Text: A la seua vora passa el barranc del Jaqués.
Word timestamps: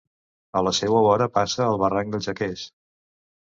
A 0.61 0.61
la 0.67 0.71
seua 0.77 1.01
vora 1.07 1.27
passa 1.35 1.61
el 1.67 1.79
barranc 1.85 2.17
del 2.17 2.25
Jaqués. 2.29 2.65